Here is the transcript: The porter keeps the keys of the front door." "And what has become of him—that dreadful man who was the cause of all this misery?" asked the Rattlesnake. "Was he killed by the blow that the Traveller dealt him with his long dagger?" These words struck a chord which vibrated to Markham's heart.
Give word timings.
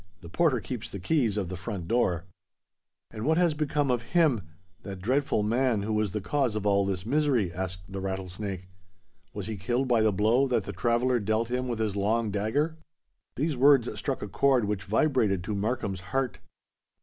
The 0.21 0.29
porter 0.29 0.59
keeps 0.59 0.89
the 0.89 0.97
keys 0.97 1.37
of 1.37 1.49
the 1.49 1.55
front 1.55 1.87
door." 1.87 2.23
"And 3.11 3.23
what 3.23 3.37
has 3.37 3.53
become 3.53 3.91
of 3.91 4.01
him—that 4.17 4.99
dreadful 4.99 5.43
man 5.43 5.83
who 5.83 5.93
was 5.93 6.11
the 6.11 6.19
cause 6.21 6.55
of 6.55 6.65
all 6.65 6.87
this 6.87 7.05
misery?" 7.05 7.53
asked 7.53 7.81
the 7.87 8.01
Rattlesnake. 8.01 8.67
"Was 9.35 9.45
he 9.45 9.57
killed 9.57 9.87
by 9.87 10.01
the 10.01 10.11
blow 10.11 10.47
that 10.47 10.63
the 10.63 10.73
Traveller 10.73 11.19
dealt 11.19 11.51
him 11.51 11.67
with 11.67 11.77
his 11.77 11.95
long 11.95 12.31
dagger?" 12.31 12.79
These 13.35 13.55
words 13.55 13.95
struck 13.99 14.23
a 14.23 14.27
chord 14.27 14.65
which 14.65 14.85
vibrated 14.85 15.43
to 15.43 15.53
Markham's 15.53 15.99
heart. 16.01 16.39